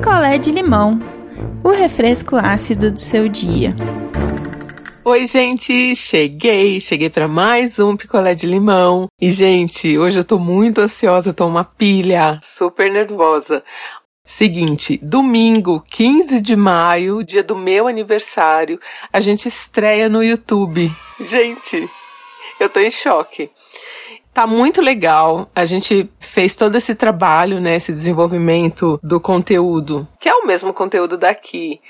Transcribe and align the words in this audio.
picolé 0.00 0.38
de 0.38 0.50
limão, 0.50 0.98
o 1.62 1.68
refresco 1.68 2.34
ácido 2.34 2.90
do 2.90 2.98
seu 2.98 3.28
dia. 3.28 3.76
Oi, 5.04 5.26
gente, 5.26 5.94
cheguei, 5.94 6.80
cheguei 6.80 7.10
para 7.10 7.28
mais 7.28 7.78
um 7.78 7.94
picolé 7.94 8.34
de 8.34 8.46
limão. 8.46 9.08
E 9.20 9.30
gente, 9.30 9.98
hoje 9.98 10.18
eu 10.18 10.24
tô 10.24 10.38
muito 10.38 10.80
ansiosa, 10.80 11.34
tô 11.34 11.46
uma 11.46 11.64
pilha, 11.64 12.40
super 12.56 12.90
nervosa. 12.90 13.62
Seguinte, 14.24 14.98
domingo, 15.02 15.84
15 15.86 16.40
de 16.40 16.56
maio, 16.56 17.22
dia 17.22 17.42
do 17.42 17.54
meu 17.54 17.86
aniversário, 17.86 18.80
a 19.12 19.20
gente 19.20 19.48
estreia 19.48 20.08
no 20.08 20.24
YouTube. 20.24 20.90
Gente, 21.20 21.90
eu 22.64 22.68
tô 22.68 22.80
em 22.80 22.90
choque. 22.90 23.50
Tá 24.32 24.46
muito 24.46 24.80
legal. 24.80 25.50
A 25.54 25.64
gente 25.64 26.08
fez 26.20 26.54
todo 26.54 26.76
esse 26.76 26.94
trabalho, 26.94 27.60
né, 27.60 27.76
esse 27.76 27.92
desenvolvimento 27.92 28.98
do 29.02 29.20
conteúdo, 29.20 30.06
que 30.20 30.28
é 30.28 30.34
o 30.34 30.46
mesmo 30.46 30.72
conteúdo 30.72 31.18
daqui 31.18 31.80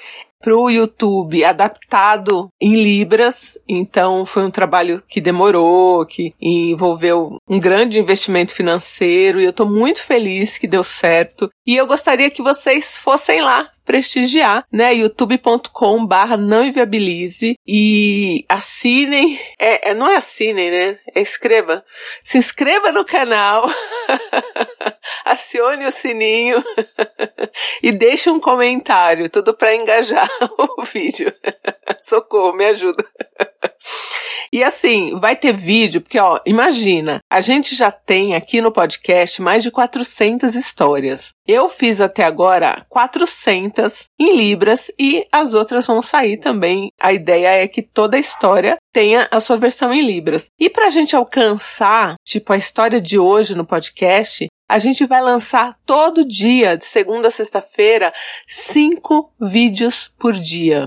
para 0.43 0.57
o 0.57 0.71
YouTube 0.71 1.45
adaptado 1.45 2.49
em 2.61 2.83
Libras. 2.83 3.59
Então 3.69 4.25
foi 4.25 4.45
um 4.45 4.51
trabalho 4.51 5.03
que 5.07 5.21
demorou, 5.21 6.05
que 6.07 6.35
envolveu 6.41 7.37
um 7.49 7.61
grande 7.61 7.99
investimento 7.99 8.55
financeiro 8.55 9.41
e 9.41 9.45
eu 9.45 9.51
estou 9.51 9.69
muito 9.69 10.03
feliz 10.03 10.57
que 10.57 10.67
deu 10.67 10.83
certo. 10.83 11.51
E 11.71 11.77
eu 11.77 11.87
gostaria 11.87 12.29
que 12.29 12.43
vocês 12.43 12.99
fossem 12.99 13.41
lá 13.41 13.71
prestigiar, 13.85 14.65
né? 14.73 14.93
youtube.com 14.93 16.05
barra 16.05 16.37
não 16.37 16.65
inviabilize 16.65 17.57
e 17.65 18.45
assinem, 18.49 19.39
é, 19.57 19.91
é, 19.91 19.95
não 19.95 20.09
é 20.09 20.17
assinem, 20.17 20.69
né? 20.69 20.99
É 21.15 21.21
inscreva. 21.21 21.85
Se 22.25 22.39
inscreva 22.39 22.91
no 22.91 23.05
canal, 23.05 23.69
acione 25.25 25.87
o 25.87 25.93
sininho 25.93 26.61
e 27.81 27.93
deixe 27.93 28.29
um 28.29 28.41
comentário, 28.41 29.31
tudo 29.31 29.55
para 29.55 29.77
engajar 29.77 30.29
o 30.77 30.85
vídeo. 30.85 31.33
Socorro, 32.03 32.53
me 32.53 32.65
ajuda. 32.65 33.05
E 34.53 34.65
assim, 34.65 35.17
vai 35.21 35.37
ter 35.37 35.53
vídeo, 35.53 36.01
porque 36.01 36.19
ó, 36.19 36.41
imagina, 36.45 37.21
a 37.31 37.41
gente 37.41 37.77
já 37.77 37.93
tem 37.93 38.35
aqui 38.35 38.61
no 38.61 38.73
podcast 38.73 39.41
mais 39.41 39.63
de 39.63 39.71
400 39.71 40.57
histórias. 40.57 41.33
Eu 41.53 41.69
fiz 41.69 42.01
até 42.01 42.23
agora 42.23 42.87
400 42.89 44.05
em 44.17 44.37
libras 44.37 44.89
e 44.97 45.27
as 45.33 45.53
outras 45.53 45.85
vão 45.85 46.01
sair 46.01 46.37
também. 46.37 46.93
A 46.97 47.13
ideia 47.13 47.49
é 47.49 47.67
que 47.67 47.83
toda 47.83 48.17
a 48.17 48.21
história 48.21 48.77
tenha 48.93 49.27
a 49.33 49.41
sua 49.41 49.57
versão 49.57 49.93
em 49.93 50.01
libras. 50.01 50.49
E 50.57 50.71
para 50.71 50.87
a 50.87 50.91
gente 50.91 51.17
alcançar, 51.17 52.15
tipo, 52.25 52.53
a 52.53 52.57
história 52.57 53.01
de 53.01 53.19
hoje 53.19 53.57
no 53.57 53.67
podcast, 53.67 54.47
a 54.69 54.79
gente 54.79 55.05
vai 55.05 55.21
lançar 55.21 55.77
todo 55.85 56.25
dia, 56.25 56.77
de 56.77 56.87
segunda 56.87 57.27
a 57.27 57.33
sexta-feira, 57.33 58.15
cinco 58.47 59.35
vídeos 59.41 60.07
por 60.21 60.35
dia. 60.35 60.87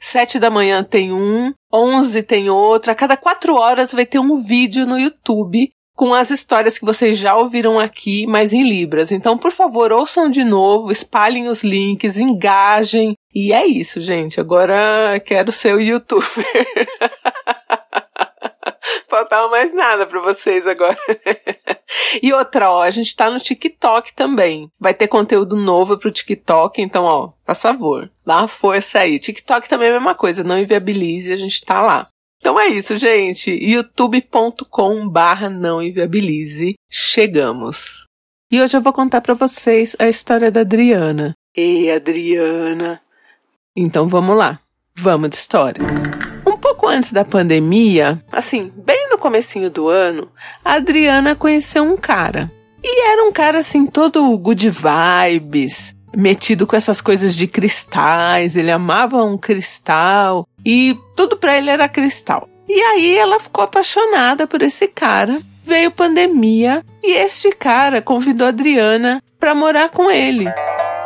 Sete 0.00 0.38
da 0.38 0.48
manhã 0.48 0.82
tem 0.82 1.12
um, 1.12 1.52
onze 1.70 2.22
tem 2.22 2.48
outro. 2.48 2.90
A 2.90 2.94
cada 2.94 3.14
quatro 3.14 3.56
horas 3.56 3.92
vai 3.92 4.06
ter 4.06 4.18
um 4.18 4.38
vídeo 4.38 4.86
no 4.86 4.98
YouTube 4.98 5.70
com 5.94 6.12
as 6.14 6.30
histórias 6.30 6.78
que 6.78 6.84
vocês 6.84 7.18
já 7.18 7.36
ouviram 7.36 7.78
aqui, 7.78 8.26
mas 8.26 8.52
em 8.52 8.62
Libras. 8.62 9.12
Então, 9.12 9.36
por 9.36 9.52
favor, 9.52 9.92
ouçam 9.92 10.28
de 10.28 10.44
novo, 10.44 10.90
espalhem 10.90 11.48
os 11.48 11.62
links, 11.62 12.18
engajem. 12.18 13.14
E 13.34 13.52
é 13.52 13.66
isso, 13.66 14.00
gente. 14.00 14.40
Agora 14.40 15.20
quero 15.24 15.52
ser 15.52 15.74
o 15.74 15.80
youtuber. 15.80 16.28
Faltava 19.08 19.48
mais 19.48 19.74
nada 19.74 20.06
para 20.06 20.20
vocês 20.20 20.66
agora. 20.66 20.96
e 22.22 22.32
outra, 22.32 22.70
ó, 22.70 22.82
a 22.82 22.90
gente 22.90 23.14
tá 23.14 23.28
no 23.28 23.38
TikTok 23.38 24.14
também. 24.14 24.70
Vai 24.80 24.94
ter 24.94 25.06
conteúdo 25.06 25.54
novo 25.54 25.98
pro 25.98 26.10
TikTok, 26.10 26.80
então, 26.80 27.04
ó, 27.04 27.32
faz 27.44 27.60
favor, 27.60 28.10
dá 28.26 28.38
uma 28.38 28.48
força 28.48 29.00
aí. 29.00 29.18
TikTok 29.18 29.68
também 29.68 29.88
é 29.88 29.90
a 29.90 29.94
mesma 29.94 30.14
coisa, 30.14 30.42
não 30.42 30.58
inviabilize, 30.58 31.30
a 31.30 31.36
gente 31.36 31.62
tá 31.62 31.82
lá. 31.82 32.08
Então 32.42 32.58
é 32.58 32.66
isso, 32.66 32.96
gente. 32.96 33.50
youtube.com 33.50 35.08
barra 35.08 35.48
não 35.48 35.80
inviabilize. 35.80 36.74
Chegamos. 36.90 38.08
E 38.50 38.60
hoje 38.60 38.76
eu 38.76 38.82
vou 38.82 38.92
contar 38.92 39.20
para 39.20 39.32
vocês 39.32 39.94
a 39.96 40.08
história 40.08 40.50
da 40.50 40.62
Adriana. 40.62 41.34
Ei, 41.56 41.90
Adriana. 41.90 43.00
Então 43.76 44.08
vamos 44.08 44.36
lá. 44.36 44.60
Vamos 44.94 45.30
de 45.30 45.36
história 45.36 45.80
pouco 46.62 46.86
antes 46.86 47.12
da 47.12 47.24
pandemia, 47.24 48.22
assim, 48.30 48.72
bem 48.76 49.08
no 49.10 49.18
comecinho 49.18 49.68
do 49.68 49.88
ano, 49.88 50.30
a 50.64 50.74
Adriana 50.74 51.36
conheceu 51.36 51.84
um 51.84 51.96
cara. 51.96 52.50
E 52.82 53.10
era 53.10 53.24
um 53.24 53.32
cara 53.32 53.58
assim 53.58 53.86
todo 53.86 54.36
good 54.38 54.68
vibes, 54.70 55.94
metido 56.14 56.66
com 56.66 56.76
essas 56.76 57.00
coisas 57.00 57.34
de 57.34 57.46
cristais, 57.46 58.56
ele 58.56 58.70
amava 58.70 59.22
um 59.24 59.38
cristal 59.38 60.46
e 60.64 60.98
tudo 61.16 61.36
para 61.36 61.56
ele 61.56 61.70
era 61.70 61.88
cristal. 61.88 62.48
E 62.68 62.80
aí 62.80 63.16
ela 63.16 63.40
ficou 63.40 63.64
apaixonada 63.64 64.46
por 64.46 64.62
esse 64.62 64.88
cara. 64.88 65.38
Veio 65.64 65.90
pandemia 65.90 66.84
e 67.02 67.12
este 67.12 67.50
cara 67.52 68.02
convidou 68.02 68.46
a 68.46 68.50
Adriana 68.50 69.22
para 69.38 69.54
morar 69.54 69.90
com 69.90 70.10
ele. 70.10 70.46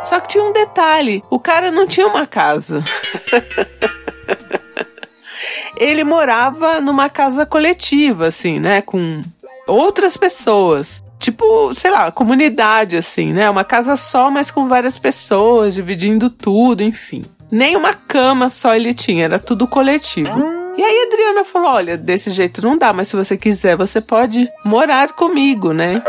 Só 0.03 0.19
que 0.19 0.29
tinha 0.29 0.43
um 0.43 0.53
detalhe, 0.53 1.23
o 1.29 1.39
cara 1.39 1.69
não 1.69 1.85
tinha 1.85 2.07
uma 2.07 2.25
casa. 2.25 2.83
ele 5.77 6.03
morava 6.03 6.79
numa 6.81 7.09
casa 7.09 7.45
coletiva, 7.45 8.27
assim, 8.27 8.59
né? 8.59 8.81
Com 8.81 9.21
outras 9.67 10.17
pessoas. 10.17 11.03
Tipo, 11.27 11.75
sei 11.75 11.91
lá, 11.91 12.09
comunidade, 12.09 12.95
assim, 12.95 13.33
né? 13.33 13.49
Uma 13.49 13.65
casa 13.65 13.97
só, 13.97 14.31
mas 14.31 14.49
com 14.49 14.69
várias 14.69 14.97
pessoas, 14.97 15.75
dividindo 15.75 16.29
tudo, 16.29 16.81
enfim. 16.81 17.21
Nem 17.51 17.75
uma 17.75 17.93
cama 17.93 18.47
só 18.47 18.73
ele 18.73 18.93
tinha, 18.93 19.25
era 19.25 19.37
tudo 19.37 19.67
coletivo. 19.67 20.39
E 20.77 20.81
aí 20.81 21.01
a 21.01 21.13
Adriana 21.13 21.43
falou: 21.43 21.71
olha, 21.71 21.97
desse 21.97 22.31
jeito 22.31 22.61
não 22.61 22.77
dá, 22.77 22.93
mas 22.93 23.09
se 23.09 23.17
você 23.17 23.35
quiser, 23.35 23.75
você 23.75 23.99
pode 23.99 24.49
morar 24.63 25.11
comigo, 25.11 25.73
né? 25.73 26.01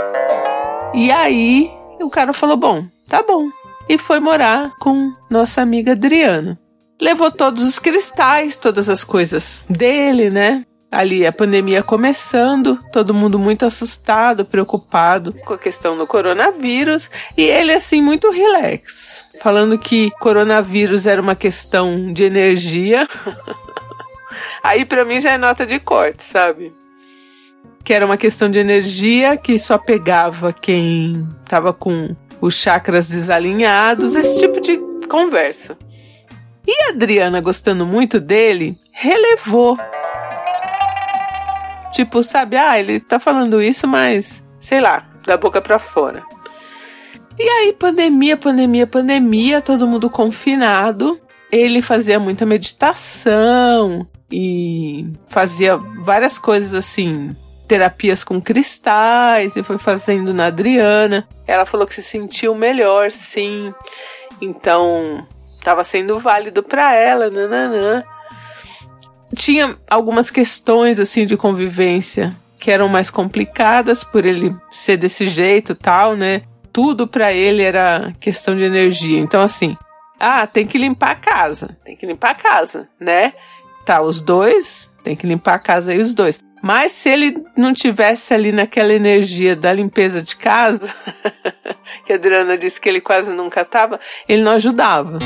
E 0.94 1.10
aí 1.10 1.68
o 2.00 2.08
cara 2.08 2.32
falou: 2.32 2.56
bom, 2.56 2.86
tá 3.08 3.20
bom. 3.20 3.48
E 3.88 3.98
foi 3.98 4.20
morar 4.20 4.70
com 4.78 5.10
nossa 5.28 5.60
amiga 5.60 5.92
Adriana 5.92 6.56
levou 7.00 7.30
todos 7.30 7.62
os 7.62 7.78
cristais, 7.78 8.56
todas 8.56 8.88
as 8.88 9.04
coisas 9.04 9.64
dele, 9.70 10.30
né? 10.30 10.64
Ali 10.91 11.26
a 11.26 11.32
pandemia 11.32 11.82
começando, 11.82 12.78
todo 12.91 13.12
mundo 13.12 13.38
muito 13.38 13.66
assustado, 13.66 14.44
preocupado 14.44 15.34
com 15.44 15.53
a 15.53 15.59
questão 15.59 15.99
do 15.99 16.06
coronavírus, 16.06 17.10
e 17.37 17.44
ele 17.44 17.72
assim 17.72 18.00
muito 18.00 18.31
relax, 18.31 19.22
falando 19.43 19.78
que 19.78 20.10
coronavírus 20.12 21.06
era 21.06 21.21
uma 21.21 21.34
questão 21.34 22.10
de 22.10 22.25
energia. 22.25 23.06
Aí 24.62 24.87
para 24.87 25.04
mim 25.04 25.21
já 25.21 25.32
é 25.32 25.38
nota 25.38 25.66
de 25.66 25.78
corte, 25.78 26.25
sabe? 26.32 26.72
Que 27.84 27.93
era 27.93 28.06
uma 28.06 28.16
questão 28.16 28.50
de 28.50 28.59
energia 28.59 29.37
que 29.37 29.59
só 29.59 29.77
pegava 29.77 30.54
quem 30.54 31.28
tava 31.47 31.72
com 31.72 32.16
os 32.41 32.54
chakras 32.54 33.09
desalinhados, 33.09 34.15
esse 34.15 34.38
tipo 34.38 34.59
de 34.59 34.78
conversa. 35.06 35.77
E 36.66 36.84
a 36.84 36.88
Adriana, 36.91 37.41
gostando 37.41 37.87
muito 37.87 38.21
dele, 38.21 38.78
relevou. 38.93 39.78
Tipo, 41.98 42.22
sabe, 42.22 42.56
ah, 42.56 42.78
ele 42.78 43.00
tá 43.00 43.19
falando 43.19 43.60
isso, 43.60 43.88
mas 43.88 44.41
sei 44.60 44.81
lá, 44.81 45.04
da 45.26 45.36
boca 45.36 45.60
para 45.60 45.81
fora. 45.81 46.22
E 47.36 47.42
aí, 47.42 47.72
pandemia, 47.72 48.36
pandemia, 48.36 48.86
pandemia, 48.86 49.60
todo 49.60 49.84
mundo 49.84 50.09
confinado. 50.09 51.20
Ele 51.50 51.82
fazia 51.82 52.20
muita 52.20 52.47
meditação 52.47 54.06
e 54.31 55.10
fazia 55.26 55.76
várias 55.76 56.38
coisas 56.38 56.72
assim, 56.72 57.34
terapias 57.66 58.22
com 58.22 58.41
cristais 58.41 59.56
e 59.56 59.65
foi 59.65 59.76
fazendo 59.76 60.32
na 60.32 60.47
Adriana. 60.47 61.26
Ela 61.48 61.66
falou 61.66 61.84
que 61.84 61.97
se 61.97 62.03
sentiu 62.04 62.54
melhor, 62.54 63.10
sim. 63.10 63.74
Então, 64.41 65.27
estava 65.59 65.83
sendo 65.83 66.21
válido 66.21 66.62
para 66.62 66.95
ela, 66.95 67.28
nananã. 67.28 68.04
Tinha 69.34 69.77
algumas 69.89 70.30
questões 70.30 70.98
assim 70.98 71.27
de 71.27 71.36
convivência 71.36 72.30
que 72.59 72.71
eram 72.71 72.89
mais 72.89 73.10
complicadas 73.10 74.03
por 74.03 74.25
ele 74.25 74.54
ser 74.71 74.97
desse 74.97 75.27
jeito, 75.27 75.75
tal, 75.75 76.16
né? 76.16 76.42
Tudo 76.72 77.07
para 77.07 77.33
ele 77.33 77.63
era 77.63 78.13
questão 78.21 78.57
de 78.57 78.63
energia. 78.63 79.19
Então 79.19 79.42
assim, 79.42 79.77
ah, 80.19 80.47
tem 80.47 80.66
que 80.66 80.78
limpar 80.78 81.13
a 81.13 81.16
casa, 81.16 81.77
tem 81.84 81.97
que 81.97 82.07
limpar 82.07 82.30
a 82.30 82.34
casa, 82.34 82.89
né? 82.98 83.33
Tá, 83.84 84.03
os 84.03 84.21
dois, 84.21 84.91
tem 85.04 85.15
que 85.15 85.27
limpar 85.27 85.54
a 85.54 85.59
casa 85.59 85.92
aí 85.92 85.98
os 86.01 86.15
dois. 86.15 86.41
Mas 86.63 86.92
se 86.92 87.09
ele 87.09 87.45
não 87.57 87.72
tivesse 87.72 88.34
ali 88.34 88.51
naquela 88.51 88.92
energia 88.92 89.54
da 89.54 89.72
limpeza 89.72 90.22
de 90.22 90.36
casa, 90.36 90.92
que 92.04 92.13
a 92.13 92.16
Adriana 92.16 92.59
disse 92.59 92.81
que 92.81 92.89
ele 92.89 93.01
quase 93.01 93.31
nunca 93.31 93.65
tava, 93.65 94.01
ele 94.28 94.42
não 94.42 94.53
ajudava. 94.53 95.19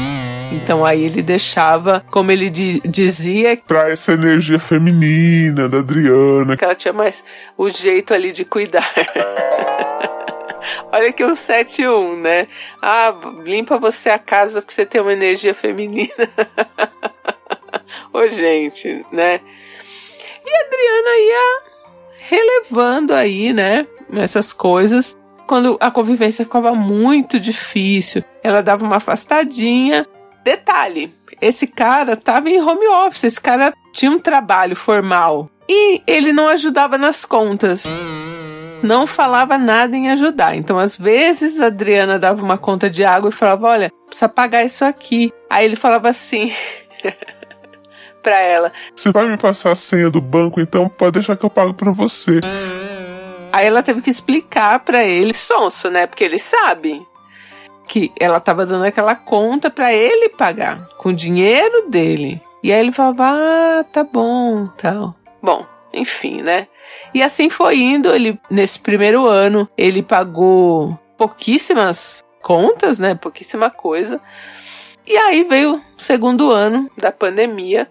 Então 0.50 0.84
aí 0.84 1.04
ele 1.04 1.22
deixava, 1.22 2.04
como 2.10 2.30
ele 2.32 2.48
di 2.48 2.80
dizia, 2.80 3.56
para 3.66 3.90
essa 3.90 4.12
energia 4.12 4.58
feminina 4.58 5.68
da 5.68 5.78
Adriana, 5.78 6.56
que 6.56 6.64
ela 6.64 6.74
tinha 6.74 6.92
mais 6.92 7.22
o 7.56 7.70
jeito 7.70 8.14
ali 8.14 8.32
de 8.32 8.44
cuidar. 8.44 8.92
Olha 10.92 11.08
aqui 11.08 11.24
o 11.24 11.32
7-1, 11.32 12.20
né? 12.20 12.48
Ah, 12.80 13.14
limpa 13.42 13.78
você 13.78 14.10
a 14.10 14.18
casa 14.18 14.60
porque 14.60 14.74
você 14.74 14.84
tem 14.84 15.00
uma 15.00 15.12
energia 15.12 15.54
feminina. 15.54 16.28
Ô, 18.12 18.28
gente, 18.28 19.04
né? 19.10 19.40
E 20.44 20.50
a 20.50 20.66
Adriana 20.66 21.18
ia 21.18 21.72
relevando 22.28 23.14
aí, 23.14 23.52
né? 23.52 23.86
Essas 24.14 24.52
coisas. 24.52 25.18
Quando 25.46 25.76
a 25.80 25.90
convivência 25.90 26.44
ficava 26.44 26.74
muito 26.74 27.38
difícil, 27.40 28.22
ela 28.42 28.62
dava 28.62 28.84
uma 28.84 28.96
afastadinha. 28.96 30.06
Detalhe: 30.44 31.14
esse 31.40 31.66
cara 31.66 32.16
tava 32.16 32.48
em 32.48 32.60
home 32.60 32.86
office, 32.88 33.24
esse 33.24 33.40
cara 33.40 33.72
tinha 33.92 34.10
um 34.10 34.18
trabalho 34.18 34.76
formal 34.76 35.50
e 35.68 36.02
ele 36.06 36.32
não 36.32 36.48
ajudava 36.48 36.98
nas 36.98 37.24
contas. 37.24 37.84
Não 38.82 39.06
falava 39.06 39.56
nada 39.56 39.96
em 39.96 40.10
ajudar. 40.10 40.56
Então, 40.56 40.76
às 40.78 40.98
vezes, 40.98 41.60
a 41.60 41.66
Adriana 41.66 42.18
dava 42.18 42.42
uma 42.42 42.58
conta 42.58 42.90
de 42.90 43.04
água 43.04 43.30
e 43.30 43.32
falava: 43.32 43.68
Olha, 43.68 43.92
precisa 44.06 44.28
pagar 44.28 44.64
isso 44.64 44.84
aqui. 44.84 45.32
Aí 45.48 45.64
ele 45.64 45.76
falava 45.76 46.08
assim. 46.08 46.52
pra 48.22 48.40
ela: 48.40 48.72
Você 48.94 49.12
vai 49.12 49.28
me 49.28 49.36
passar 49.36 49.72
a 49.72 49.76
senha 49.76 50.10
do 50.10 50.20
banco, 50.20 50.60
então 50.60 50.88
pode 50.88 51.12
deixar 51.12 51.36
que 51.36 51.44
eu 51.44 51.50
pago 51.50 51.74
pra 51.74 51.92
você. 51.92 52.40
Aí 53.52 53.66
ela 53.66 53.82
teve 53.82 54.00
que 54.00 54.10
explicar 54.10 54.80
para 54.80 55.04
ele, 55.04 55.34
sonso, 55.34 55.88
né? 55.90 56.06
Porque 56.06 56.24
ele 56.24 56.38
sabe 56.38 57.06
que 57.92 58.10
ela 58.18 58.40
tava 58.40 58.64
dando 58.64 58.86
aquela 58.86 59.14
conta 59.14 59.68
para 59.68 59.92
ele 59.92 60.30
pagar 60.30 60.88
com 60.96 61.10
o 61.10 61.14
dinheiro 61.14 61.90
dele. 61.90 62.40
E 62.62 62.72
aí 62.72 62.80
ele 62.80 62.90
falava: 62.90 63.24
"Ah, 63.26 63.84
tá 63.84 64.02
bom", 64.02 64.66
tal. 64.78 65.14
Bom, 65.42 65.66
enfim, 65.92 66.40
né? 66.40 66.68
E 67.12 67.22
assim 67.22 67.50
foi 67.50 67.76
indo, 67.76 68.08
ele 68.08 68.40
nesse 68.50 68.80
primeiro 68.80 69.26
ano, 69.26 69.68
ele 69.76 70.02
pagou 70.02 70.98
pouquíssimas 71.18 72.24
contas, 72.40 72.98
né? 72.98 73.14
Pouquíssima 73.14 73.68
coisa. 73.68 74.18
E 75.06 75.14
aí 75.14 75.44
veio 75.44 75.74
o 75.74 75.82
segundo 75.98 76.50
ano 76.50 76.90
da 76.96 77.12
pandemia. 77.12 77.86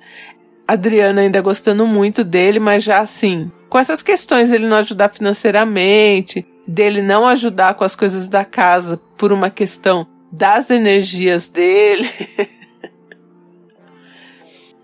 Adriana 0.68 1.22
ainda 1.22 1.42
gostando 1.42 1.86
muito 1.86 2.24
dele, 2.24 2.60
mas 2.60 2.84
já 2.84 2.98
assim, 2.98 3.52
com 3.70 3.78
essas 3.78 4.02
questões 4.02 4.52
ele 4.52 4.66
não 4.66 4.78
ajudar 4.78 5.10
financeiramente, 5.10 6.44
dele 6.68 7.02
não 7.02 7.28
ajudar 7.28 7.74
com 7.74 7.84
as 7.84 7.96
coisas 7.96 8.28
da 8.28 8.46
casa 8.46 8.98
por 9.18 9.32
uma 9.32 9.50
questão 9.50 10.08
das 10.32 10.70
energias 10.70 11.50
dele. 11.50 12.10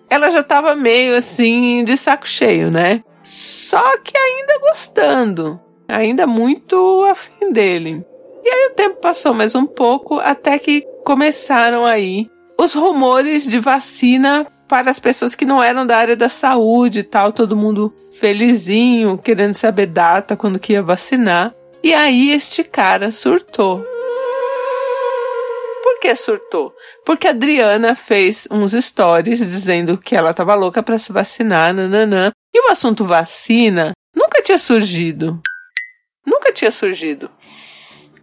Ela 0.10 0.32
já 0.32 0.40
estava 0.40 0.76
meio 0.76 1.16
assim 1.16 1.84
de 1.84 1.98
saco 1.98 2.28
cheio, 2.28 2.72
né? 2.72 3.04
Só 3.24 3.98
que 3.98 4.18
ainda 4.18 4.60
gostando, 4.60 5.60
ainda 5.88 6.26
muito 6.26 7.04
afim 7.04 7.52
dele. 7.52 8.06
E 8.44 8.50
aí 8.50 8.70
o 8.72 8.76
tempo 8.76 9.02
passou 9.02 9.34
mais 9.34 9.54
um 9.54 9.66
pouco 9.66 10.20
até 10.20 10.58
que 10.58 10.88
começaram 11.04 11.86
aí 11.86 12.30
os 12.58 12.74
rumores 12.74 13.46
de 13.46 13.60
vacina 13.60 14.48
para 14.68 14.92
as 14.92 15.00
pessoas 15.00 15.36
que 15.36 15.46
não 15.46 15.62
eram 15.62 15.86
da 15.86 15.98
área 15.98 16.16
da 16.16 16.30
saúde 16.30 17.00
e 17.00 17.04
tal, 17.04 17.32
todo 17.32 17.56
mundo 17.56 17.94
felizinho, 18.12 19.18
querendo 19.18 19.54
saber 19.54 19.88
data 19.88 20.36
quando 20.36 20.60
que 20.60 20.74
ia 20.74 20.84
vacinar. 20.84 21.54
E 21.88 21.94
aí 21.94 22.32
este 22.32 22.66
cara 22.66 23.12
surtou. 23.12 23.82
Por 25.82 26.00
que 26.02 26.14
surtou? 26.18 26.76
Porque 27.06 27.28
a 27.28 27.30
Adriana 27.30 27.96
fez 27.96 28.46
uns 28.52 28.74
stories 28.74 29.40
dizendo 29.40 29.98
que 29.98 30.14
ela 30.14 30.32
estava 30.32 30.54
louca 30.54 30.84
para 30.84 31.00
se 31.00 31.14
vacinar, 31.14 31.74
nananã. 31.74 32.34
E 32.54 32.68
o 32.68 32.72
assunto 32.74 33.06
vacina 33.06 33.94
nunca 34.14 34.42
tinha 34.42 34.58
surgido. 34.58 35.42
Nunca 36.26 36.52
tinha 36.52 36.72
surgido. 36.72 37.32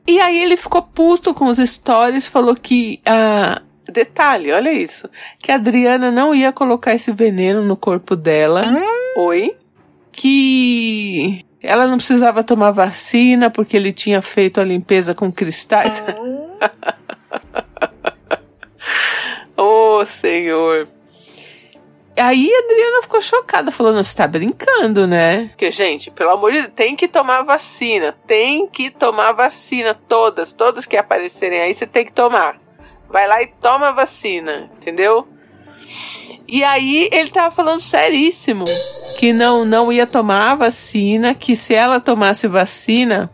E 0.06 0.20
aí 0.20 0.43
ele 0.43 0.58
ficou 0.58 0.82
puto 0.82 1.32
com 1.32 1.46
os 1.46 1.56
stories, 1.56 2.26
falou 2.26 2.55
que 2.55 3.00
a 3.06 3.62
detalhe, 3.90 4.52
olha 4.52 4.75
isso, 4.75 5.08
que 5.38 5.50
a 5.50 5.55
Adriana 5.55 6.11
não 6.11 6.34
ia 6.34 6.52
colocar 6.52 6.94
esse 6.94 7.11
veneno 7.14 7.62
no 7.64 7.78
corpo 7.78 8.14
dela. 8.14 8.61
Oi? 9.16 9.56
Que 10.12 11.46
ela 11.64 11.87
não 11.87 11.96
precisava 11.96 12.44
tomar 12.44 12.70
vacina 12.70 13.50
porque 13.50 13.76
ele 13.76 13.93
tinha 13.93 14.20
feito 14.20 14.61
a 14.61 14.64
limpeza 14.64 15.14
com 15.14 15.32
cristais. 15.32 16.00
oh, 19.56 20.05
senhor. 20.06 20.88
Aí 22.16 22.49
a 22.49 22.58
Adriana 22.58 23.02
ficou 23.02 23.20
chocada, 23.20 23.72
falando: 23.72 24.02
Você 24.02 24.16
tá 24.16 24.28
brincando, 24.28 25.06
né? 25.06 25.49
Porque, 25.49 25.70
gente, 25.70 26.11
pelo 26.11 26.31
amor 26.31 26.52
de 26.52 26.62
Deus, 26.62 26.72
tem 26.75 26.94
que 26.94 27.08
tomar 27.08 27.43
vacina. 27.43 28.14
Tem 28.26 28.69
que 28.69 28.90
tomar 28.90 29.32
vacina. 29.32 29.94
Todas, 29.94 30.52
todas 30.52 30.87
que 30.87 30.96
aparecerem 30.96 31.61
aí, 31.61 31.75
você 31.75 31.87
tem 31.87 32.05
que 32.05 32.12
tomar. 32.12 32.61
Vai 33.08 33.26
lá 33.26 33.43
e 33.43 33.49
toma 33.61 33.88
a 33.88 33.93
vacina, 33.93 34.70
entendeu? 34.81 35.26
E 36.47 36.63
aí 36.63 37.09
ele 37.11 37.31
tava 37.31 37.51
falando 37.51 37.81
seríssimo 37.81 38.65
que 39.19 39.33
não 39.33 39.65
não 39.65 39.93
ia 39.93 40.07
tomar 40.07 40.53
a 40.53 40.55
vacina, 40.55 41.35
que 41.35 41.57
se 41.57 41.75
ela 41.75 42.01
tomasse 42.01 42.47
vacina, 42.47 43.31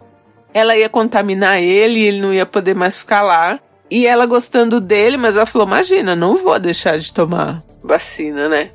ela 0.54 0.76
ia 0.76 0.88
contaminar 0.88 1.60
ele 1.60 1.98
e 2.00 2.04
ele 2.04 2.20
não 2.20 2.32
ia 2.32 2.46
poder 2.46 2.74
mais 2.74 2.98
ficar 2.98 3.22
lá. 3.22 3.58
E 3.90 4.06
ela 4.06 4.26
gostando 4.26 4.80
dele, 4.80 5.16
mas 5.16 5.36
ela 5.36 5.46
falou: 5.46 5.66
"Imagina, 5.66 6.14
não 6.14 6.36
vou 6.36 6.58
deixar 6.58 6.98
de 6.98 7.12
tomar 7.12 7.62
vacina, 7.82 8.48
né?" 8.48 8.70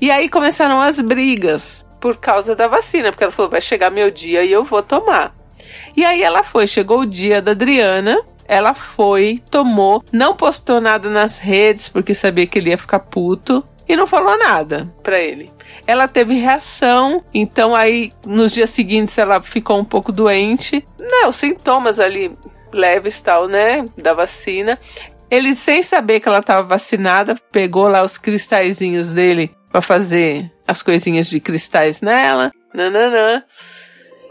E 0.00 0.10
aí 0.10 0.28
começaram 0.28 0.80
as 0.80 0.98
brigas 0.98 1.86
por 2.00 2.16
causa 2.16 2.56
da 2.56 2.66
vacina, 2.66 3.12
porque 3.12 3.24
ela 3.24 3.32
falou: 3.32 3.50
"Vai 3.50 3.60
chegar 3.60 3.90
meu 3.90 4.10
dia 4.10 4.42
e 4.42 4.50
eu 4.50 4.64
vou 4.64 4.82
tomar". 4.82 5.34
E 5.96 6.04
aí 6.04 6.22
ela 6.22 6.42
foi, 6.42 6.66
chegou 6.66 7.00
o 7.00 7.06
dia 7.06 7.42
da 7.42 7.50
Adriana, 7.50 8.18
ela 8.50 8.74
foi, 8.74 9.40
tomou, 9.48 10.02
não 10.10 10.34
postou 10.34 10.80
nada 10.80 11.08
nas 11.08 11.38
redes 11.38 11.88
porque 11.88 12.16
sabia 12.16 12.48
que 12.48 12.58
ele 12.58 12.70
ia 12.70 12.76
ficar 12.76 12.98
puto 12.98 13.64
e 13.88 13.94
não 13.94 14.08
falou 14.08 14.36
nada 14.36 14.92
para 15.04 15.20
ele. 15.20 15.48
Ela 15.86 16.08
teve 16.08 16.34
reação, 16.34 17.24
então 17.32 17.76
aí 17.76 18.12
nos 18.26 18.52
dias 18.52 18.70
seguintes 18.70 19.16
ela 19.18 19.40
ficou 19.40 19.78
um 19.78 19.84
pouco 19.84 20.10
doente, 20.10 20.84
né? 20.98 21.28
Os 21.28 21.36
sintomas 21.36 22.00
ali 22.00 22.36
leves 22.72 23.20
tal, 23.20 23.46
né? 23.46 23.84
Da 23.96 24.14
vacina. 24.14 24.76
Ele, 25.30 25.54
sem 25.54 25.80
saber 25.80 26.18
que 26.18 26.26
ela 26.26 26.40
estava 26.40 26.66
vacinada, 26.66 27.36
pegou 27.52 27.86
lá 27.86 28.02
os 28.02 28.18
cristalzinhos 28.18 29.12
dele 29.12 29.54
para 29.70 29.80
fazer 29.80 30.50
as 30.66 30.82
coisinhas 30.82 31.30
de 31.30 31.38
cristais 31.38 32.00
nela, 32.00 32.50
nananã, 32.74 33.44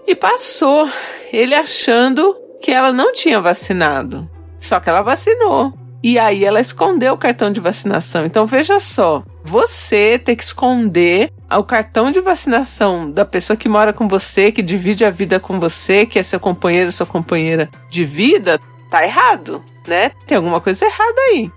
e 0.06 0.13
passou. 0.13 0.89
Ele 1.31 1.56
achando 1.56 2.36
que 2.61 2.71
ela 2.71 2.91
não 2.91 3.13
tinha 3.13 3.39
vacinado. 3.39 4.29
Só 4.59 4.79
que 4.79 4.89
ela 4.89 5.01
vacinou. 5.01 5.73
E 6.01 6.18
aí 6.18 6.45
ela 6.45 6.61
escondeu 6.61 7.13
o 7.13 7.18
cartão 7.18 7.51
de 7.51 7.59
vacinação. 7.59 8.25
Então 8.25 8.45
veja 8.45 8.80
só, 8.80 9.23
você 9.44 10.18
ter 10.18 10.35
que 10.35 10.44
esconder 10.44 11.31
o 11.51 11.63
cartão 11.63 12.09
de 12.09 12.21
vacinação 12.21 13.11
da 13.11 13.25
pessoa 13.25 13.57
que 13.57 13.68
mora 13.68 13.92
com 13.92 14.07
você, 14.07 14.51
que 14.51 14.61
divide 14.61 15.04
a 15.04 15.11
vida 15.11 15.39
com 15.39 15.59
você, 15.59 16.06
que 16.06 16.18
é 16.18 16.23
seu 16.23 16.39
companheiro, 16.39 16.92
sua 16.92 17.06
companheira 17.06 17.69
de 17.89 18.06
vida, 18.06 18.59
tá 18.89 19.04
errado, 19.04 19.61
né? 19.87 20.11
Tem 20.25 20.37
alguma 20.37 20.61
coisa 20.61 20.85
errada 20.85 21.21
aí. 21.30 21.51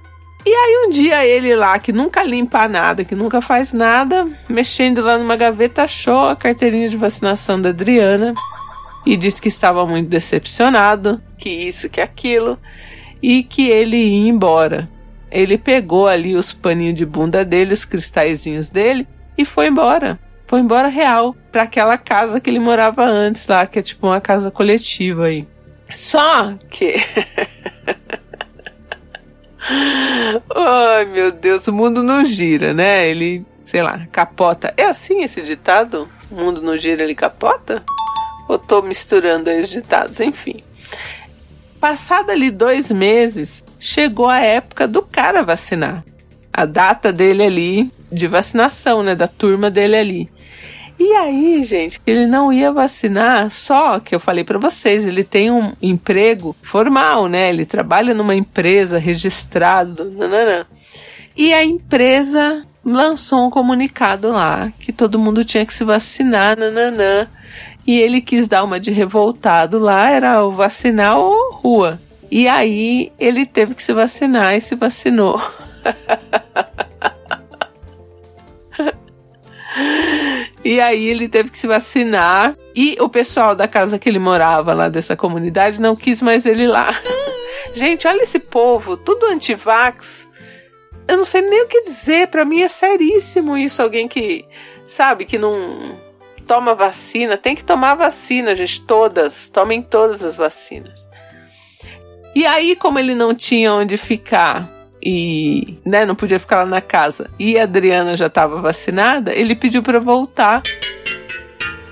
E 0.45 0.51
aí 0.51 0.87
um 0.87 0.91
dia 0.91 1.25
ele 1.25 1.55
lá, 1.55 1.79
que 1.79 1.93
nunca 1.93 2.25
limpa 2.25 2.67
nada, 2.67 3.05
que 3.05 3.15
nunca 3.15 3.41
faz 3.41 3.73
nada, 3.73 4.27
mexendo 4.49 5.01
lá 5.01 5.17
numa 5.17 5.37
gaveta, 5.37 5.85
achou 5.85 6.31
a 6.31 6.37
carteirinha 6.37 6.89
de 6.89 6.97
vacinação 6.97 7.61
da 7.61 7.69
Adriana 7.69 8.35
e 9.05 9.17
disse 9.17 9.41
que 9.41 9.49
estava 9.49 9.87
muito 9.87 10.09
decepcionado, 10.09 11.21
que 11.39 11.51
isso, 11.51 11.89
que 11.89 12.01
aquilo, 12.01 12.59
e 13.23 13.43
que 13.43 13.69
ele 13.69 13.97
ia 13.97 14.29
embora. 14.29 14.89
Ele 15.31 15.57
pegou 15.57 16.07
ali 16.07 16.37
os 16.37 16.53
paninhos 16.53 16.95
de 16.95 17.07
bunda 17.07 17.45
dele, 17.45 17.73
os 17.73 17.85
cristalzinhos 17.85 18.69
dele, 18.69 19.07
e 19.37 19.45
foi 19.45 19.69
embora. 19.69 20.19
Foi 20.47 20.61
embora 20.61 20.89
real, 20.89 21.35
para 21.51 21.63
aquela 21.63 21.97
casa 21.97 22.39
que 22.41 22.51
ele 22.51 22.59
morava 22.59 23.05
antes 23.05 23.47
lá, 23.47 23.67
que 23.67 23.79
é 23.79 23.83
tipo 23.83 24.07
uma 24.07 24.21
casa 24.21 24.51
coletiva 24.51 25.25
aí. 25.25 25.49
Só 25.91 26.55
que. 26.71 26.97
Ai 30.55 31.05
meu 31.07 31.31
Deus, 31.33 31.67
o 31.67 31.73
mundo 31.73 32.03
não 32.03 32.25
gira, 32.25 32.75
né? 32.75 33.09
Ele, 33.09 33.47
sei 33.65 33.83
lá, 33.83 34.07
capota. 34.11 34.75
É 34.77 34.85
assim 34.85 35.23
esse 35.23 35.41
ditado? 35.41 36.09
O 36.31 36.35
mundo 36.35 36.61
não 36.61 36.77
gira, 36.77 37.03
ele 37.03 37.15
capota? 37.15 37.83
Ou 38.49 38.59
tô 38.59 38.83
misturando 38.83 39.51
aí 39.51 39.63
os 39.63 39.71
ditados, 39.71 40.21
enfim. 40.21 40.63
Passado 41.81 42.31
ali 42.31 42.51
dois 42.51 42.93
meses, 42.93 43.65
chegou 43.81 44.29
a 44.29 44.39
época 44.39 44.87
do 44.87 45.03
cara 45.03 45.43
vacinar. 45.43 46.05
A 46.53 46.65
data 46.65 47.13
dele 47.13 47.43
ali 47.43 47.93
de 48.11 48.29
vacinação, 48.29 49.03
né? 49.03 49.15
Da 49.15 49.27
turma 49.27 49.71
dele 49.71 49.97
ali. 49.97 50.31
E 50.99 51.13
aí, 51.15 51.65
gente, 51.65 52.01
ele 52.07 52.27
não 52.27 52.53
ia 52.53 52.71
vacinar, 52.71 53.51
só 53.51 53.99
que 53.99 54.15
eu 54.15 54.21
falei 54.21 54.45
para 54.45 54.59
vocês, 54.59 55.05
ele 55.05 55.25
tem 55.25 55.51
um 55.51 55.73
emprego 55.83 56.55
formal, 56.63 57.27
né? 57.27 57.49
Ele 57.49 57.67
trabalha 57.67 58.15
numa 58.15 58.37
empresa 58.37 58.99
registrado, 58.99 60.05
nananã. 60.13 60.65
E 61.37 61.53
a 61.53 61.65
empresa 61.65 62.65
lançou 62.85 63.47
um 63.47 63.51
comunicado 63.51 64.31
lá 64.31 64.73
que 64.79 64.93
todo 64.93 65.19
mundo 65.19 65.45
tinha 65.45 65.67
que 65.67 65.75
se 65.75 65.83
vacinar, 65.83 66.57
nananã. 66.57 67.27
E 67.87 68.01
ele 68.01 68.21
quis 68.21 68.49
dar 68.49 68.65
uma 68.65 68.79
de 68.79 68.91
revoltado 68.91 69.79
lá, 69.79 70.11
era 70.11 70.45
o 70.45 70.51
vacinar 70.51 71.19
ou 71.19 71.53
rua. 71.55 72.01
E 72.31 72.49
aí 72.49 73.13
ele 73.19 73.45
teve 73.45 73.75
que 73.75 73.83
se 73.83 73.93
vacinar 73.93 74.57
e 74.57 74.61
se 74.61 74.75
vacinou. 74.75 75.41
E 80.65 80.81
aí 80.81 81.09
ele 81.09 81.29
teve 81.29 81.51
que 81.51 81.59
se 81.59 81.67
vacinar 81.67 82.57
e 82.75 82.97
o 83.01 83.09
pessoal 83.09 83.55
da 83.55 83.67
casa 83.67 83.99
que 83.99 84.09
ele 84.09 84.19
morava 84.19 84.73
lá 84.73 84.89
dessa 84.89 85.17
comunidade 85.17 85.81
não 85.81 85.97
quis 85.97 86.23
mais 86.23 86.47
ele 86.47 86.69
lá. 86.69 87.01
Gente, 87.75 88.07
olha 88.07 88.23
esse 88.23 88.39
povo, 88.39 88.97
tudo 88.97 89.27
antivax. 89.27 90.27
Eu 91.09 91.17
não 91.17 91.25
sei 91.25 91.43
nem 91.43 91.65
o 91.65 91.67
que 91.67 91.83
dizer, 91.83 92.29
para 92.29 92.45
mim 92.45 92.63
é 92.63 92.69
seríssimo 92.69 93.57
isso, 93.57 93.83
alguém 93.83 94.07
que 94.07 94.45
sabe 94.87 95.25
que 95.25 95.37
não 95.37 95.99
toma 96.53 96.75
vacina, 96.75 97.39
tem 97.39 97.57
que 97.57 97.65
tomar 97.65 97.95
vacina, 97.95 98.55
gente, 98.55 98.83
todas, 98.83 99.49
tomem 99.49 99.81
todas 99.81 100.23
as 100.23 100.37
vacinas. 100.37 101.01
E 102.35 102.45
aí, 102.45 102.77
como 102.77 102.99
ele 102.99 103.15
não 103.15 103.35
tinha 103.35 103.73
onde 103.73 103.97
ficar 103.97 104.69
e 105.03 105.79
né, 105.83 106.05
não 106.05 106.15
podia 106.15 106.39
ficar 106.39 106.59
lá 106.59 106.67
na 106.67 106.83
casa 106.83 107.31
e 107.39 107.59
a 107.59 107.63
Adriana 107.63 108.15
já 108.15 108.27
estava 108.27 108.61
vacinada, 108.61 109.35
ele 109.35 109.57
pediu 109.57 109.83
para 109.83 109.99
voltar. 109.99 110.63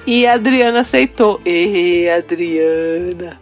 E 0.07 0.27
a 0.27 0.35
Adriana 0.35 0.81
aceitou. 0.81 1.41
E 1.47 2.07
Adriana. 2.11 3.41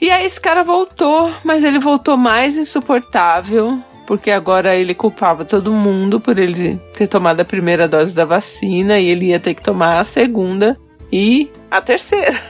E 0.00 0.10
aí 0.12 0.24
esse 0.24 0.40
cara 0.40 0.62
voltou, 0.62 1.28
mas 1.42 1.64
ele 1.64 1.80
voltou 1.80 2.16
mais 2.16 2.56
insuportável, 2.56 3.82
porque 4.10 4.32
agora 4.32 4.74
ele 4.74 4.92
culpava 4.92 5.44
todo 5.44 5.72
mundo 5.72 6.18
por 6.18 6.36
ele 6.36 6.80
ter 6.94 7.06
tomado 7.06 7.38
a 7.38 7.44
primeira 7.44 7.86
dose 7.86 8.12
da 8.12 8.24
vacina 8.24 8.98
e 8.98 9.06
ele 9.06 9.26
ia 9.26 9.38
ter 9.38 9.54
que 9.54 9.62
tomar 9.62 10.00
a 10.00 10.04
segunda 10.04 10.76
e 11.12 11.48
a 11.70 11.80
terceira. 11.80 12.42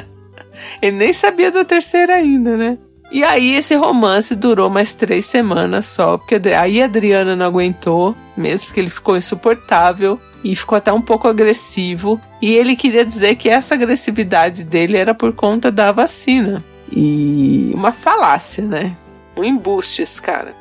ele 0.80 0.96
nem 0.96 1.12
sabia 1.12 1.50
da 1.52 1.62
terceira 1.62 2.14
ainda, 2.14 2.56
né? 2.56 2.78
E 3.12 3.22
aí 3.22 3.54
esse 3.54 3.74
romance 3.74 4.34
durou 4.34 4.70
mais 4.70 4.94
três 4.94 5.26
semanas 5.26 5.84
só, 5.84 6.16
porque 6.16 6.40
aí 6.48 6.80
a 6.80 6.86
Adriana 6.86 7.36
não 7.36 7.44
aguentou, 7.44 8.16
mesmo 8.34 8.68
porque 8.68 8.80
ele 8.80 8.88
ficou 8.88 9.14
insuportável 9.14 10.18
e 10.42 10.56
ficou 10.56 10.78
até 10.78 10.90
um 10.90 11.02
pouco 11.02 11.28
agressivo. 11.28 12.18
E 12.40 12.54
ele 12.54 12.74
queria 12.74 13.04
dizer 13.04 13.34
que 13.34 13.50
essa 13.50 13.74
agressividade 13.74 14.64
dele 14.64 14.96
era 14.96 15.14
por 15.14 15.34
conta 15.34 15.70
da 15.70 15.92
vacina. 15.92 16.64
E 16.90 17.72
uma 17.74 17.92
falácia, 17.92 18.64
né? 18.64 18.96
Um 19.36 19.44
embuste 19.44 20.00
esse 20.00 20.18
cara. 20.22 20.54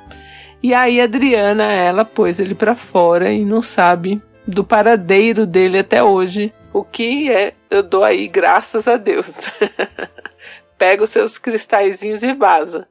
E 0.62 0.74
aí 0.74 1.00
a 1.00 1.04
Adriana, 1.04 1.72
ela 1.72 2.04
pôs 2.04 2.40
ele 2.40 2.56
para 2.56 2.76
fora 2.76 3.32
e 3.32 3.46
não 3.46 3.62
sabe 3.62 4.22
do 4.46 4.64
paradeiro 4.64 5.46
dele 5.46 5.80
até 5.80 6.02
hoje. 6.02 6.54
O 6.74 6.84
que 6.84 7.32
é, 7.32 7.54
eu 7.70 7.84
dou 7.84 8.04
aí 8.04 8.28
graças 8.28 8.88
a 8.88 8.98
Deus. 8.98 9.28
pega 10.78 11.04
os 11.04 11.10
seus 11.10 11.38
cristalzinhos 11.38 12.24
e 12.24 12.34
vaza. 12.34 12.88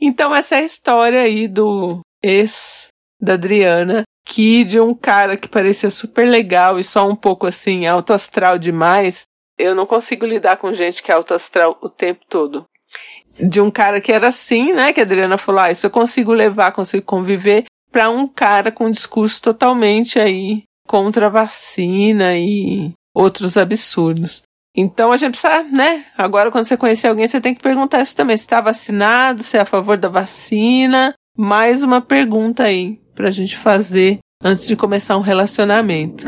Então, 0.00 0.34
essa 0.34 0.56
é 0.56 0.58
a 0.58 0.64
história 0.64 1.22
aí 1.22 1.46
do 1.46 2.00
ex 2.22 2.88
da 3.20 3.34
Adriana, 3.34 4.02
que 4.26 4.64
de 4.64 4.80
um 4.80 4.94
cara 4.94 5.36
que 5.36 5.48
parecia 5.48 5.90
super 5.90 6.28
legal 6.28 6.78
e 6.78 6.84
só 6.84 7.08
um 7.08 7.14
pouco 7.14 7.46
assim, 7.46 7.86
alto 7.86 8.12
astral 8.12 8.58
demais. 8.58 9.22
Eu 9.56 9.74
não 9.74 9.86
consigo 9.86 10.26
lidar 10.26 10.56
com 10.56 10.72
gente 10.72 11.02
que 11.02 11.12
é 11.12 11.14
alto 11.14 11.34
astral 11.34 11.78
o 11.80 11.88
tempo 11.88 12.24
todo. 12.28 12.64
De 13.40 13.60
um 13.60 13.70
cara 13.70 14.00
que 14.00 14.12
era 14.12 14.28
assim, 14.28 14.72
né? 14.72 14.92
Que 14.92 15.00
a 15.00 15.04
Adriana 15.04 15.38
falou: 15.38 15.60
ah, 15.60 15.70
isso 15.70 15.86
eu 15.86 15.90
consigo 15.90 16.32
levar, 16.32 16.72
consigo 16.72 17.04
conviver, 17.04 17.64
para 17.90 18.10
um 18.10 18.26
cara 18.26 18.72
com 18.72 18.86
um 18.86 18.90
discurso 18.90 19.40
totalmente 19.40 20.18
aí 20.18 20.62
contra 20.86 21.26
a 21.26 21.30
vacina 21.30 22.36
e 22.36 22.92
outros 23.14 23.56
absurdos. 23.56 24.42
Então 24.74 25.12
a 25.12 25.16
gente 25.16 25.32
precisa, 25.32 25.62
né? 25.64 26.06
Agora, 26.16 26.50
quando 26.50 26.64
você 26.64 26.76
conhecer 26.76 27.06
alguém, 27.06 27.28
você 27.28 27.40
tem 27.40 27.54
que 27.54 27.62
perguntar 27.62 28.00
isso 28.00 28.16
também. 28.16 28.36
Se 28.36 28.44
está 28.44 28.60
vacinado, 28.60 29.42
se 29.42 29.56
é 29.56 29.60
a 29.60 29.66
favor 29.66 29.98
da 29.98 30.08
vacina. 30.08 31.14
Mais 31.36 31.82
uma 31.82 32.00
pergunta 32.00 32.64
aí 32.64 32.98
pra 33.14 33.30
gente 33.30 33.56
fazer 33.56 34.18
antes 34.42 34.66
de 34.66 34.76
começar 34.76 35.16
um 35.16 35.22
relacionamento. 35.22 36.24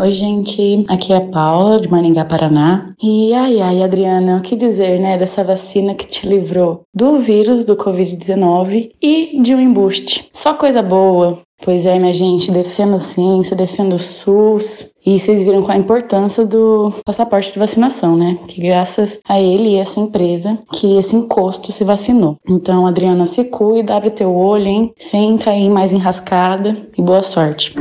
Oi, 0.00 0.12
gente. 0.12 0.86
Aqui 0.88 1.12
é 1.12 1.16
a 1.16 1.20
Paula, 1.20 1.78
de 1.78 1.86
Maringá, 1.90 2.24
Paraná. 2.24 2.94
E 3.02 3.34
ai, 3.34 3.60
ai, 3.60 3.82
Adriana, 3.82 4.38
o 4.38 4.40
que 4.40 4.56
dizer, 4.56 4.98
né, 4.98 5.18
dessa 5.18 5.44
vacina 5.44 5.94
que 5.94 6.06
te 6.06 6.26
livrou 6.26 6.84
do 6.94 7.18
vírus 7.18 7.66
do 7.66 7.76
Covid-19 7.76 8.92
e 9.02 9.38
de 9.42 9.54
um 9.54 9.60
embuste. 9.60 10.26
Só 10.32 10.54
coisa 10.54 10.80
boa. 10.80 11.40
Pois 11.62 11.84
é, 11.84 11.98
minha 11.98 12.14
gente, 12.14 12.50
defendo 12.50 12.96
a 12.96 12.98
ciência, 12.98 13.54
defendo 13.54 13.96
o 13.96 13.98
SUS. 13.98 14.90
E 15.04 15.20
vocês 15.20 15.44
viram 15.44 15.60
qual 15.60 15.76
a 15.76 15.78
importância 15.78 16.46
do 16.46 16.94
passaporte 17.04 17.52
de 17.52 17.58
vacinação, 17.58 18.16
né? 18.16 18.38
Que 18.48 18.58
graças 18.62 19.20
a 19.28 19.38
ele 19.38 19.68
e 19.68 19.76
essa 19.76 20.00
empresa 20.00 20.58
que 20.72 20.96
esse 20.96 21.14
encosto 21.14 21.72
se 21.72 21.84
vacinou. 21.84 22.38
Então, 22.48 22.86
Adriana, 22.86 23.26
se 23.26 23.44
cuida, 23.44 23.96
abre 23.96 24.08
teu 24.08 24.34
olho, 24.34 24.66
hein? 24.66 24.94
Sem 24.96 25.36
cair 25.36 25.68
mais 25.68 25.92
enrascada. 25.92 26.74
E 26.96 27.02
boa 27.02 27.22
sorte. 27.22 27.74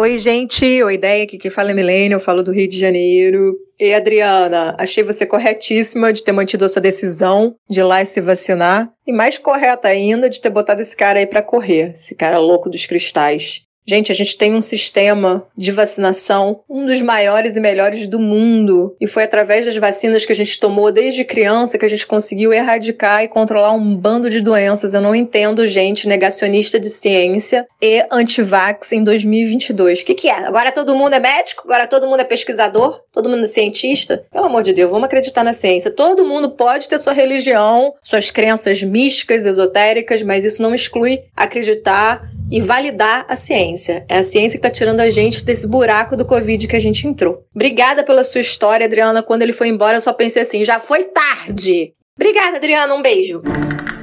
Oi, 0.00 0.18
gente. 0.18 0.82
Oi, 0.82 0.94
ideia 0.94 1.24
aqui 1.24 1.36
que 1.36 1.50
fala 1.50 1.72
é 1.72 1.74
Milênio, 1.74 2.16
eu 2.16 2.20
falo 2.20 2.42
do 2.42 2.50
Rio 2.50 2.66
de 2.66 2.78
Janeiro. 2.78 3.54
E 3.78 3.92
Adriana, 3.92 4.74
achei 4.78 5.04
você 5.04 5.26
corretíssima 5.26 6.10
de 6.10 6.24
ter 6.24 6.32
mantido 6.32 6.64
a 6.64 6.70
sua 6.70 6.80
decisão 6.80 7.54
de 7.68 7.80
ir 7.80 7.82
lá 7.82 8.00
e 8.00 8.06
se 8.06 8.18
vacinar. 8.18 8.90
E 9.06 9.12
mais 9.12 9.36
correta 9.36 9.88
ainda 9.88 10.30
de 10.30 10.40
ter 10.40 10.48
botado 10.48 10.80
esse 10.80 10.96
cara 10.96 11.18
aí 11.18 11.26
para 11.26 11.42
correr, 11.42 11.92
esse 11.92 12.14
cara 12.14 12.38
louco 12.38 12.70
dos 12.70 12.86
cristais. 12.86 13.60
Gente, 13.86 14.12
a 14.12 14.14
gente 14.14 14.36
tem 14.36 14.54
um 14.54 14.62
sistema 14.62 15.44
de 15.56 15.72
vacinação, 15.72 16.60
um 16.68 16.86
dos 16.86 17.00
maiores 17.00 17.56
e 17.56 17.60
melhores 17.60 18.06
do 18.06 18.20
mundo. 18.20 18.94
E 19.00 19.06
foi 19.06 19.24
através 19.24 19.66
das 19.66 19.76
vacinas 19.76 20.24
que 20.24 20.32
a 20.32 20.36
gente 20.36 20.60
tomou 20.60 20.92
desde 20.92 21.24
criança 21.24 21.78
que 21.78 21.84
a 21.84 21.88
gente 21.88 22.06
conseguiu 22.06 22.52
erradicar 22.52 23.24
e 23.24 23.28
controlar 23.28 23.72
um 23.72 23.96
bando 23.96 24.30
de 24.30 24.40
doenças. 24.40 24.94
Eu 24.94 25.00
não 25.00 25.14
entendo 25.14 25.66
gente 25.66 26.06
negacionista 26.06 26.78
de 26.78 26.88
ciência 26.88 27.66
e 27.82 28.04
antivax 28.10 28.92
em 28.92 29.02
2022. 29.02 30.02
O 30.02 30.04
que, 30.04 30.14
que 30.14 30.28
é? 30.28 30.46
Agora 30.46 30.70
todo 30.70 30.94
mundo 30.94 31.14
é 31.14 31.20
médico? 31.20 31.62
Agora 31.64 31.86
todo 31.86 32.06
mundo 32.06 32.20
é 32.20 32.24
pesquisador? 32.24 33.02
Todo 33.12 33.28
mundo 33.28 33.44
é 33.44 33.48
cientista? 33.48 34.22
Pelo 34.30 34.46
amor 34.46 34.62
de 34.62 34.72
Deus, 34.72 34.90
vamos 34.90 35.06
acreditar 35.06 35.42
na 35.42 35.52
ciência. 35.52 35.90
Todo 35.90 36.24
mundo 36.24 36.50
pode 36.50 36.88
ter 36.88 36.98
sua 36.98 37.12
religião, 37.12 37.94
suas 38.02 38.30
crenças 38.30 38.82
místicas, 38.82 39.46
esotéricas, 39.46 40.22
mas 40.22 40.44
isso 40.44 40.62
não 40.62 40.74
exclui 40.74 41.22
acreditar 41.36 42.30
e 42.50 42.60
validar 42.60 43.24
a 43.28 43.36
ciência. 43.36 44.04
É 44.08 44.18
a 44.18 44.22
ciência 44.22 44.58
que 44.58 44.66
está 44.66 44.70
tirando 44.70 45.00
a 45.00 45.10
gente 45.10 45.44
desse 45.44 45.66
buraco 45.66 46.16
do 46.16 46.24
Covid 46.24 46.66
que 46.66 46.76
a 46.76 46.80
gente 46.80 47.06
entrou. 47.06 47.44
Obrigada 47.54 48.02
pela 48.02 48.24
sua 48.24 48.40
história, 48.40 48.86
Adriana. 48.86 49.22
Quando 49.22 49.42
ele 49.42 49.52
foi 49.52 49.68
embora, 49.68 49.98
eu 49.98 50.00
só 50.00 50.12
pensei 50.12 50.42
assim: 50.42 50.64
já 50.64 50.80
foi 50.80 51.04
tarde. 51.04 51.92
Obrigada, 52.16 52.56
Adriana. 52.56 52.94
Um 52.94 53.02
beijo. 53.02 53.42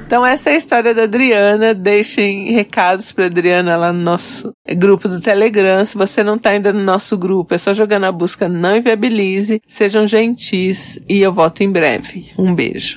Então, 0.08 0.24
essa 0.24 0.48
é 0.48 0.54
a 0.54 0.56
história 0.56 0.94
da 0.94 1.02
Adriana. 1.02 1.74
Deixem 1.74 2.50
recados 2.50 3.12
para 3.12 3.26
Adriana 3.26 3.76
lá 3.76 3.92
no 3.92 4.00
nosso 4.00 4.54
grupo 4.76 5.06
do 5.06 5.20
Telegram. 5.20 5.84
Se 5.84 5.98
você 5.98 6.24
não 6.24 6.36
está 6.36 6.50
ainda 6.50 6.72
no 6.72 6.82
nosso 6.82 7.16
grupo, 7.18 7.54
é 7.54 7.58
só 7.58 7.74
jogar 7.74 7.98
na 7.98 8.10
busca 8.10 8.48
Não 8.48 8.74
Inviabilize. 8.74 9.60
Sejam 9.68 10.06
gentis 10.06 10.98
e 11.06 11.20
eu 11.20 11.30
volto 11.30 11.62
em 11.62 11.70
breve. 11.70 12.32
Um 12.38 12.54
beijo. 12.54 12.96